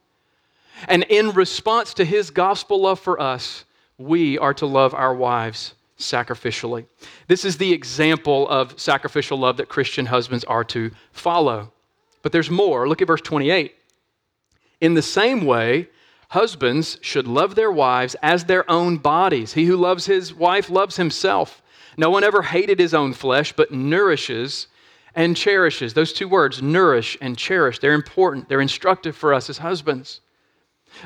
[0.87, 3.65] And in response to His gospel love for us,
[3.99, 6.85] we are to love our wives sacrificially.
[7.27, 11.71] This is the example of sacrificial love that Christian husbands are to follow.
[12.21, 12.87] But there's more.
[12.87, 13.75] Look at verse 28.
[14.81, 15.89] In the same way,
[16.29, 19.53] husbands should love their wives as their own bodies.
[19.53, 21.61] He who loves his wife loves himself.
[21.97, 24.67] No one ever hated his own flesh, but nourishes
[25.15, 25.95] and cherishes.
[25.95, 28.49] Those two words, nourish and cherish, they're important.
[28.49, 30.21] They're instructive for us as husbands.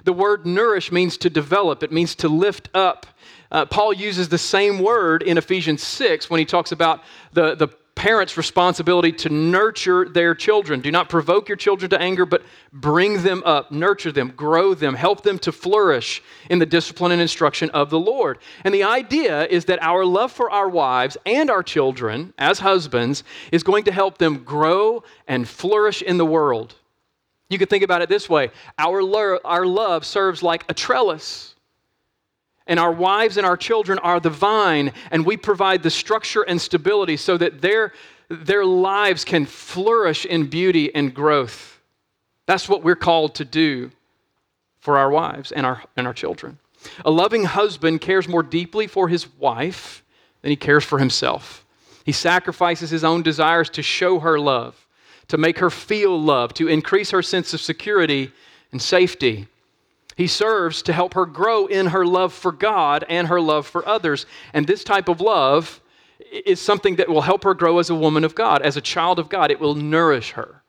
[0.04, 3.06] The word nourish means to develop, it means to lift up.
[3.52, 7.68] Uh, Paul uses the same word in Ephesians 6 when he talks about the, the
[7.96, 10.80] parents' responsibility to nurture their children.
[10.80, 14.96] Do not provoke your children to anger, but bring them up, nurture them, grow them,
[14.96, 18.40] help them to flourish in the discipline and instruction of the Lord.
[18.64, 23.24] And the idea is that our love for our wives and our children as husbands
[23.52, 26.76] is going to help them grow and flourish in the world.
[27.50, 31.51] You could think about it this way our, lo- our love serves like a trellis
[32.67, 36.62] and our wives and our children are the vine, and we provide the structure and
[36.62, 37.93] stability so that their,
[38.30, 41.80] their lives can flourish in beauty and growth.
[42.45, 43.91] That's what we're called to do
[44.80, 46.60] for our wives and our, and our children.
[47.06, 50.04] A loving husband cares more deeply for his wife
[50.41, 51.65] than he cares for himself.
[52.04, 54.88] He sacrifices his own desires to show her love,
[55.28, 58.32] to make her feel love, to increase her sense of security
[58.71, 59.47] and safety.
[60.15, 63.88] He serves to help her grow in her love for God and her love for
[63.88, 64.26] others.
[64.54, 65.82] And this type of love
[66.45, 69.19] is something that will help her grow as a woman of God, as a child
[69.19, 69.52] of God.
[69.52, 70.62] It will nourish her.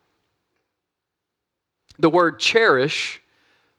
[1.99, 3.21] The word cherish,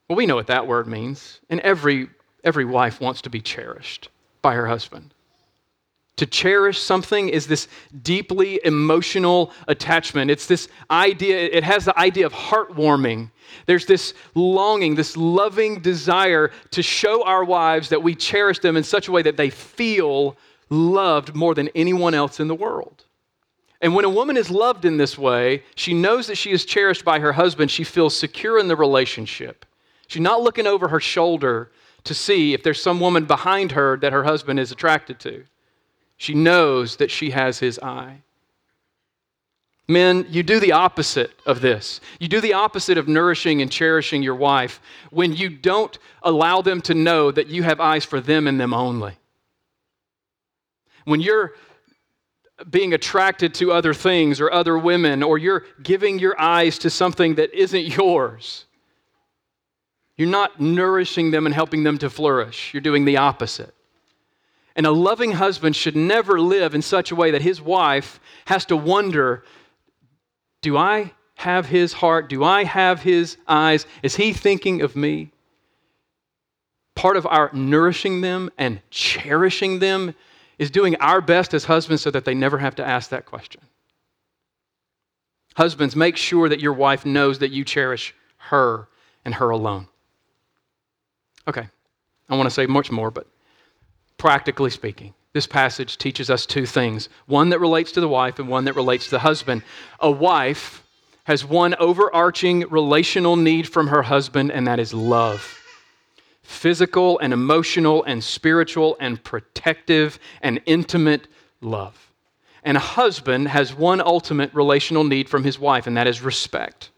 [0.08, 1.40] well, we know what that word means.
[1.50, 2.10] And every,
[2.44, 4.10] every wife wants to be cherished
[4.42, 5.14] by her husband.
[6.18, 7.68] To cherish something is this
[8.04, 10.30] deeply emotional attachment.
[10.30, 13.32] It's this idea, it has the idea of heartwarming.
[13.66, 18.84] There's this longing, this loving desire to show our wives that we cherish them in
[18.84, 20.38] such a way that they feel
[20.70, 23.06] loved more than anyone else in the world.
[23.82, 27.04] And when a woman is loved in this way, she knows that she is cherished
[27.04, 27.70] by her husband.
[27.70, 29.66] She feels secure in the relationship.
[30.08, 31.72] She's not looking over her shoulder
[32.04, 35.44] to see if there's some woman behind her that her husband is attracted to.
[36.24, 38.22] She knows that she has his eye.
[39.90, 42.00] Men, you do the opposite of this.
[42.18, 44.80] You do the opposite of nourishing and cherishing your wife
[45.12, 48.74] when you don't allow them to know that you have eyes for them and them
[48.74, 49.18] only.
[51.04, 51.56] When you're
[52.70, 57.36] being attracted to other things or other women, or you're giving your eyes to something
[57.36, 58.64] that isn't yours,
[60.16, 62.74] you're not nourishing them and helping them to flourish.
[62.74, 63.76] You're doing the opposite.
[64.76, 68.66] And a loving husband should never live in such a way that his wife has
[68.66, 69.44] to wonder
[70.62, 72.30] do I have his heart?
[72.30, 73.86] Do I have his eyes?
[74.02, 75.32] Is he thinking of me?
[76.96, 80.16] Part of our nourishing them and cherishing them
[80.58, 83.62] is doing our best as husbands so that they never have to ask that question.
[85.56, 88.88] Husbands, make sure that your wife knows that you cherish her
[89.26, 89.88] and her alone.
[91.48, 91.68] Okay,
[92.30, 93.28] I want to say much more, but
[94.18, 95.14] practically speaking.
[95.34, 98.76] This passage teaches us two things one that relates to the wife and one that
[98.76, 99.64] relates to the husband.
[100.00, 100.84] A wife
[101.26, 105.60] has one overarching relational need from her husband, and that is love
[106.44, 111.28] physical and emotional and spiritual and protective and intimate
[111.62, 112.12] love.
[112.64, 116.92] And a husband has one ultimate relational need from his wife, and that is respect.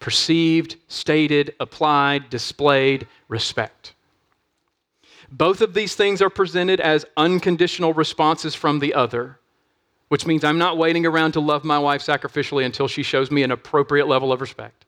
[0.00, 3.93] Perceived, stated, applied, displayed respect.
[5.36, 9.40] Both of these things are presented as unconditional responses from the other,
[10.06, 13.42] which means I'm not waiting around to love my wife sacrificially until she shows me
[13.42, 14.84] an appropriate level of respect,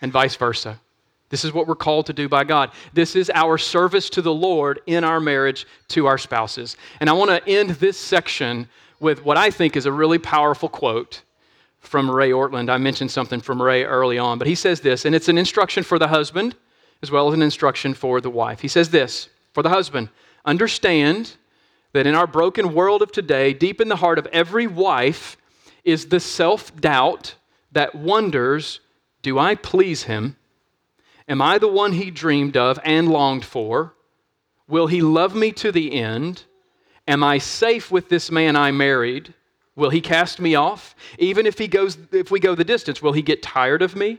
[0.00, 0.80] and vice versa.
[1.28, 2.70] This is what we're called to do by God.
[2.94, 6.78] This is our service to the Lord in our marriage to our spouses.
[7.00, 10.70] And I want to end this section with what I think is a really powerful
[10.70, 11.20] quote
[11.80, 12.70] from Ray Ortlund.
[12.70, 15.82] I mentioned something from Ray early on, but he says this, and it's an instruction
[15.82, 16.56] for the husband
[17.02, 18.60] as well as an instruction for the wife.
[18.60, 20.10] He says this for the husband
[20.44, 21.34] understand
[21.94, 25.38] that in our broken world of today, deep in the heart of every wife,
[25.82, 27.36] is the self doubt
[27.72, 28.80] that wonders
[29.22, 30.36] do I please him?
[31.26, 33.94] Am I the one he dreamed of and longed for?
[34.68, 36.44] Will he love me to the end?
[37.08, 39.32] Am I safe with this man I married?
[39.74, 40.94] Will he cast me off?
[41.18, 44.18] Even if he goes if we go the distance, will he get tired of me?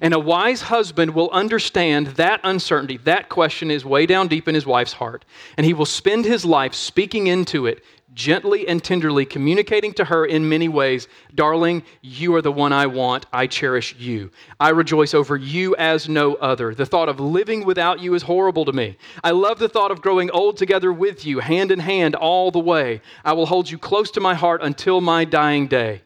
[0.00, 4.54] And a wise husband will understand that uncertainty, that question is way down deep in
[4.54, 5.24] his wife's heart.
[5.56, 7.82] And he will spend his life speaking into it,
[8.14, 12.86] gently and tenderly communicating to her in many ways Darling, you are the one I
[12.86, 13.26] want.
[13.32, 14.30] I cherish you.
[14.60, 16.74] I rejoice over you as no other.
[16.74, 18.98] The thought of living without you is horrible to me.
[19.24, 22.58] I love the thought of growing old together with you, hand in hand, all the
[22.58, 23.00] way.
[23.24, 26.02] I will hold you close to my heart until my dying day.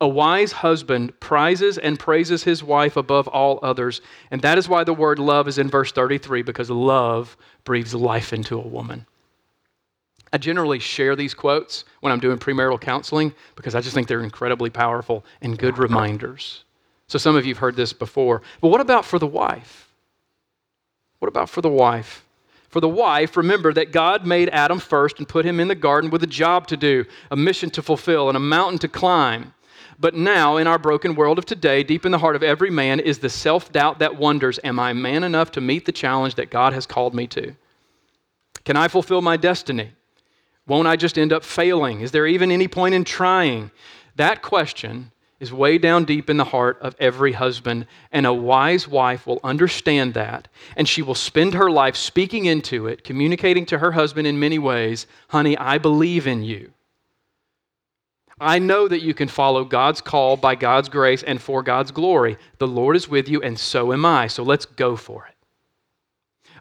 [0.00, 4.00] A wise husband prizes and praises his wife above all others.
[4.30, 8.32] And that is why the word love is in verse 33, because love breathes life
[8.32, 9.06] into a woman.
[10.32, 14.22] I generally share these quotes when I'm doing premarital counseling because I just think they're
[14.22, 16.64] incredibly powerful and good reminders.
[17.08, 18.42] So some of you have heard this before.
[18.60, 19.88] But what about for the wife?
[21.18, 22.24] What about for the wife?
[22.68, 26.10] For the wife, remember that God made Adam first and put him in the garden
[26.10, 29.54] with a job to do, a mission to fulfill, and a mountain to climb.
[30.00, 33.00] But now, in our broken world of today, deep in the heart of every man
[33.00, 36.50] is the self doubt that wonders Am I man enough to meet the challenge that
[36.50, 37.56] God has called me to?
[38.64, 39.90] Can I fulfill my destiny?
[40.68, 42.00] Won't I just end up failing?
[42.00, 43.70] Is there even any point in trying?
[44.16, 48.86] That question is way down deep in the heart of every husband, and a wise
[48.86, 53.78] wife will understand that, and she will spend her life speaking into it, communicating to
[53.78, 56.72] her husband in many ways Honey, I believe in you.
[58.40, 62.36] I know that you can follow God's call by God's grace and for God's glory.
[62.58, 64.28] The Lord is with you, and so am I.
[64.28, 65.34] So let's go for it.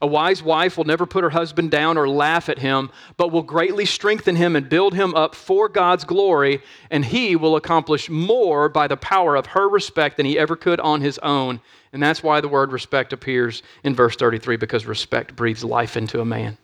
[0.01, 3.41] A wise wife will never put her husband down or laugh at him, but will
[3.41, 6.61] greatly strengthen him and build him up for God's glory,
[6.91, 10.79] and he will accomplish more by the power of her respect than he ever could
[10.79, 11.61] on his own.
[11.93, 16.21] And that's why the word respect appears in verse 33 because respect breathes life into
[16.21, 16.57] a man.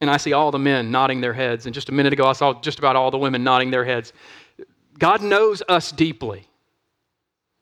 [0.00, 1.66] And I see all the men nodding their heads.
[1.66, 4.12] And just a minute ago, I saw just about all the women nodding their heads.
[4.98, 6.48] God knows us deeply.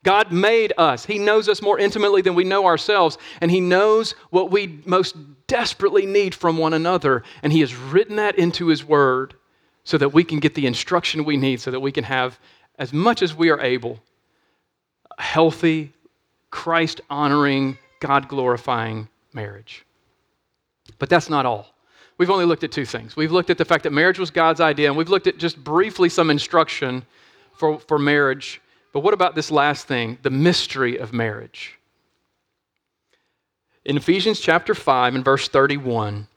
[0.04, 1.06] God made us.
[1.06, 5.16] He knows us more intimately than we know ourselves, and He knows what we most
[5.46, 7.22] desperately need from one another.
[7.42, 9.34] And He has written that into His Word
[9.82, 12.38] so that we can get the instruction we need, so that we can have,
[12.78, 14.00] as much as we are able,
[15.18, 15.92] a healthy,
[16.50, 19.86] Christ honoring, God glorifying marriage.
[20.98, 21.73] But that's not all.
[22.18, 23.16] We've only looked at two things.
[23.16, 25.62] We've looked at the fact that marriage was God's idea, and we've looked at just
[25.62, 27.04] briefly some instruction
[27.52, 28.60] for, for marriage
[28.94, 31.80] but what about this last thing, the mystery of marriage?
[33.84, 36.28] In Ephesians chapter 5 and verse 31,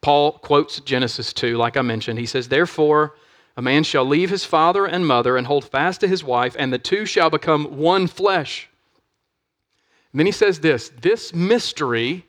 [0.00, 2.18] Paul quotes Genesis 2, like I mentioned.
[2.18, 3.14] He says, Therefore,
[3.54, 6.72] a man shall leave his father and mother and hold fast to his wife, and
[6.72, 8.70] the two shall become one flesh.
[10.12, 12.24] And then he says this this mystery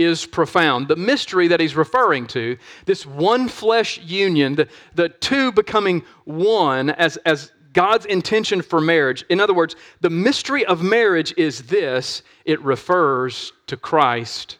[0.00, 0.88] is profound.
[0.88, 6.90] The mystery that he's referring to, this one flesh union, the, the two becoming one
[6.90, 9.24] as, as God's intention for marriage.
[9.28, 14.56] In other words, the mystery of marriage is this it refers to Christ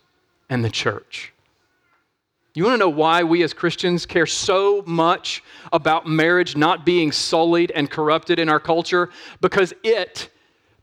[0.50, 1.32] and the church.
[2.52, 7.12] You want to know why we as Christians care so much about marriage not being
[7.12, 9.08] sullied and corrupted in our culture?
[9.40, 10.28] Because it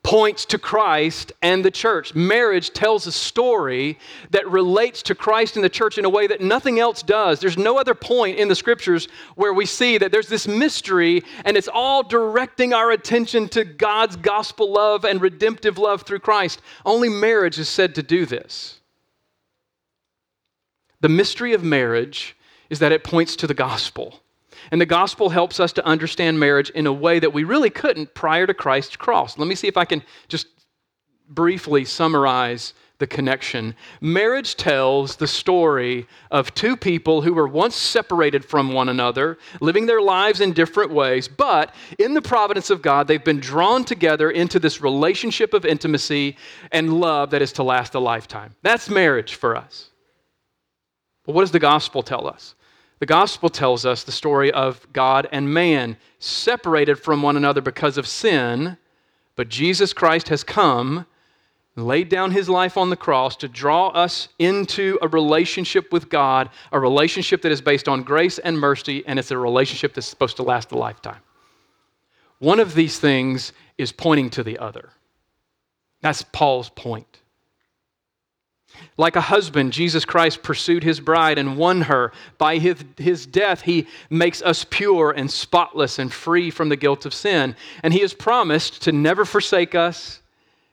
[0.07, 2.15] points to Christ and the church.
[2.15, 3.99] Marriage tells a story
[4.31, 7.41] that relates to Christ and the church in a way that nothing else does.
[7.41, 11.57] There's no other point in the scriptures where we see that there's this mystery and
[11.57, 16.61] it's all directing our attention to God's gospel love and redemptive love through Christ.
[16.85, 18.79] Only marriage is said to do this.
[21.01, 22.37] The mystery of marriage
[22.69, 24.21] is that it points to the gospel.
[24.71, 28.13] And the gospel helps us to understand marriage in a way that we really couldn't
[28.13, 29.37] prior to Christ's cross.
[29.37, 30.47] Let me see if I can just
[31.29, 33.75] briefly summarize the connection.
[34.01, 39.85] Marriage tells the story of two people who were once separated from one another, living
[39.85, 44.31] their lives in different ways, but in the providence of God, they've been drawn together
[44.31, 46.37] into this relationship of intimacy
[46.71, 48.55] and love that is to last a lifetime.
[48.63, 49.91] That's marriage for us.
[51.25, 52.55] But what does the gospel tell us?
[52.99, 57.97] The gospel tells us the story of God and man separated from one another because
[57.97, 58.77] of sin,
[59.35, 61.05] but Jesus Christ has come
[61.75, 66.49] laid down his life on the cross to draw us into a relationship with God,
[66.71, 70.37] a relationship that is based on grace and mercy, and it's a relationship that's supposed
[70.37, 71.21] to last a lifetime.
[72.39, 74.89] One of these things is pointing to the other.
[76.01, 77.21] That's Paul's point.
[78.97, 82.11] Like a husband, Jesus Christ pursued his bride and won her.
[82.37, 87.05] By his, his death, he makes us pure and spotless and free from the guilt
[87.05, 87.55] of sin.
[87.83, 90.21] And he has promised to never forsake us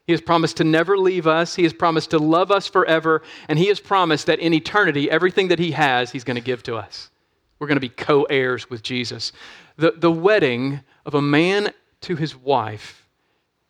[0.07, 1.55] he has promised to never leave us.
[1.55, 3.23] He has promised to love us forever.
[3.49, 6.61] And He has promised that in eternity, everything that He has, He's going to give
[6.63, 7.09] to us.
[7.57, 9.31] We're going to be co heirs with Jesus.
[9.77, 13.07] The, the wedding of a man to his wife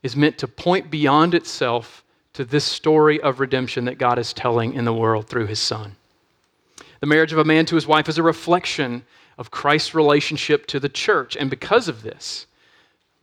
[0.03, 2.03] is meant to point beyond itself
[2.35, 5.95] to this story of redemption that God is telling in the world through His Son.
[6.99, 9.03] The marriage of a man to his wife is a reflection
[9.37, 11.35] of Christ's relationship to the church.
[11.35, 12.47] And because of this,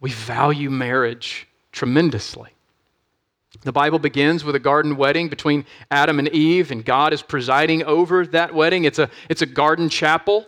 [0.01, 2.51] we value marriage tremendously.
[3.63, 7.83] The Bible begins with a garden wedding between Adam and Eve, and God is presiding
[7.85, 8.85] over that wedding.
[8.85, 10.47] It's a, it's a garden chapel,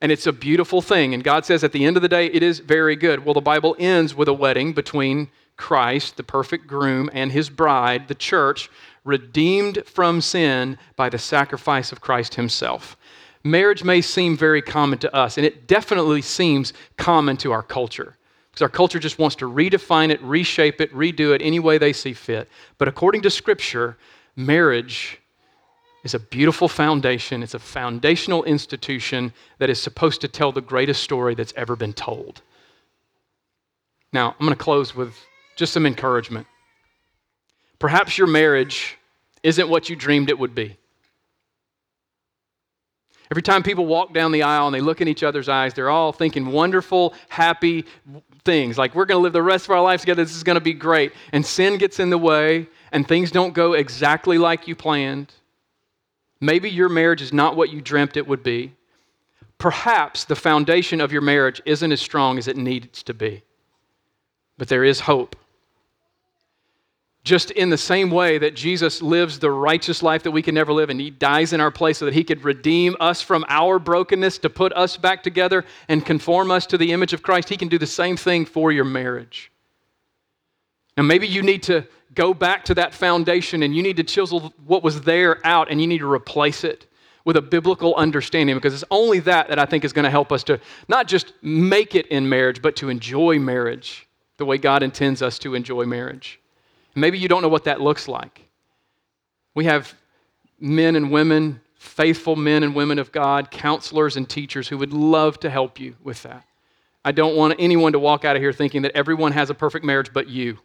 [0.00, 1.12] and it's a beautiful thing.
[1.12, 3.24] And God says at the end of the day, it is very good.
[3.24, 8.08] Well, the Bible ends with a wedding between Christ, the perfect groom, and his bride,
[8.08, 8.70] the church,
[9.04, 12.96] redeemed from sin by the sacrifice of Christ himself.
[13.44, 18.16] Marriage may seem very common to us, and it definitely seems common to our culture
[18.54, 21.92] because our culture just wants to redefine it, reshape it, redo it any way they
[21.92, 22.48] see fit.
[22.78, 23.98] But according to Scripture,
[24.36, 25.18] marriage
[26.04, 27.42] is a beautiful foundation.
[27.42, 31.92] It's a foundational institution that is supposed to tell the greatest story that's ever been
[31.92, 32.42] told.
[34.12, 35.16] Now, I'm going to close with
[35.56, 36.46] just some encouragement.
[37.78, 38.96] Perhaps your marriage
[39.42, 40.76] isn't what you dreamed it would be.
[43.30, 45.90] Every time people walk down the aisle and they look in each other's eyes, they're
[45.90, 47.84] all thinking wonderful, happy
[48.44, 48.76] things.
[48.76, 50.22] Like, we're going to live the rest of our lives together.
[50.22, 51.12] This is going to be great.
[51.32, 55.32] And sin gets in the way, and things don't go exactly like you planned.
[56.40, 58.72] Maybe your marriage is not what you dreamt it would be.
[59.56, 63.42] Perhaps the foundation of your marriage isn't as strong as it needs to be.
[64.58, 65.34] But there is hope.
[67.24, 70.74] Just in the same way that Jesus lives the righteous life that we can never
[70.74, 73.78] live, and he dies in our place so that he could redeem us from our
[73.78, 77.56] brokenness to put us back together and conform us to the image of Christ, he
[77.56, 79.50] can do the same thing for your marriage.
[80.98, 84.52] Now, maybe you need to go back to that foundation and you need to chisel
[84.66, 86.86] what was there out and you need to replace it
[87.24, 90.30] with a biblical understanding because it's only that that I think is going to help
[90.30, 94.06] us to not just make it in marriage, but to enjoy marriage
[94.36, 96.38] the way God intends us to enjoy marriage.
[96.94, 98.48] Maybe you don't know what that looks like.
[99.54, 99.94] We have
[100.60, 105.38] men and women, faithful men and women of God, counselors and teachers who would love
[105.40, 106.46] to help you with that.
[107.04, 109.84] I don't want anyone to walk out of here thinking that everyone has a perfect
[109.84, 110.58] marriage but you.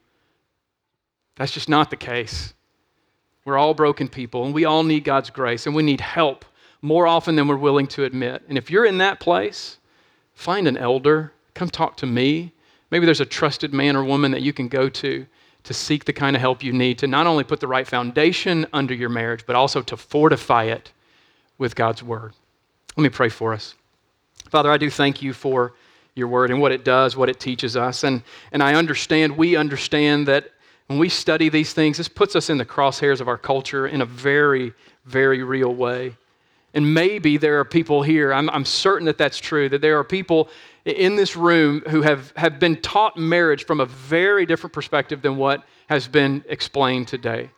[1.36, 2.54] That's just not the case.
[3.46, 6.46] We're all broken people and we all need God's grace and we need help
[6.82, 8.44] more often than we're willing to admit.
[8.48, 9.80] And if you're in that place,
[10.34, 12.54] find an elder, come talk to me.
[12.92, 15.26] Maybe there's a trusted man or woman that you can go to
[15.64, 18.66] to seek the kind of help you need to not only put the right foundation
[18.74, 20.92] under your marriage, but also to fortify it
[21.58, 22.34] with God's word.
[22.96, 23.76] Let me pray for us.
[24.50, 25.74] Father, I do thank you for
[26.16, 28.04] your word and what it does, what it teaches us.
[28.04, 30.52] And, and I understand, we understand that
[30.88, 34.02] when we study these things, this puts us in the crosshairs of our culture in
[34.02, 34.74] a very,
[35.06, 36.16] very real way.
[36.74, 40.04] And maybe there are people here, I'm, I'm certain that that's true, that there are
[40.04, 40.50] people
[40.90, 45.38] in this room who have, have been taught marriage from a very different perspective than
[45.38, 47.50] what has been explained today.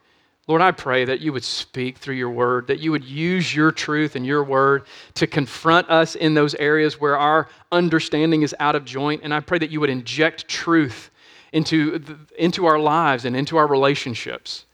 [0.47, 3.71] Lord, I pray that you would speak through your word, that you would use your
[3.71, 8.75] truth and your word to confront us in those areas where our understanding is out
[8.75, 9.21] of joint.
[9.23, 11.11] And I pray that you would inject truth
[11.53, 12.03] into,
[12.37, 14.65] into our lives and into our relationships.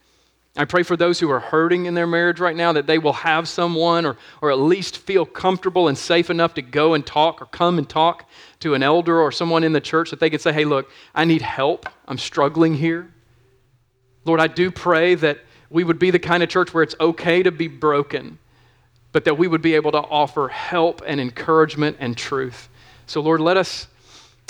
[0.58, 3.14] I pray for those who are hurting in their marriage right now that they will
[3.14, 7.42] have someone or, or at least feel comfortable and safe enough to go and talk
[7.42, 8.28] or come and talk
[8.60, 11.26] to an elder or someone in the church that they could say, hey, look, I
[11.26, 11.88] need help.
[12.08, 13.12] I'm struggling here.
[14.26, 15.40] Lord, I do pray that
[15.70, 18.40] we would be the kind of church where it's okay to be broken,
[19.12, 22.70] but that we would be able to offer help and encouragement and truth.
[23.06, 23.88] So, Lord, let us,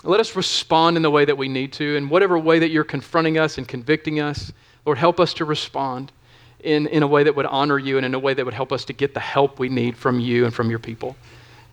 [0.03, 2.83] let us respond in the way that we need to, in whatever way that you're
[2.83, 4.51] confronting us and convicting us.
[4.85, 6.11] Lord, help us to respond.
[6.59, 8.71] in, in a way that would honor you and in a way that would help
[8.71, 11.15] us to get the help we need from you and from your people.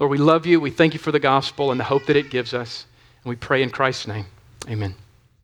[0.04, 0.60] Lord, we love you.
[0.60, 2.84] We thank you for the gospel and the hope that it gives us.
[3.24, 4.26] And we pray in Christ's name.
[4.68, 4.94] Amen.